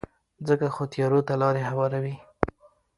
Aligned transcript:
ځکه 0.47 0.65
خو 0.73 0.83
تیارو 0.93 1.19
ته 1.27 1.33
لارې 1.41 1.61
هواروي. 1.69 2.15